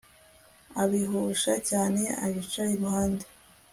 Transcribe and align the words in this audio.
Abihusha 0.81 1.53
cyane 1.69 2.03
abica 2.25 2.63
iruhande 2.73 3.25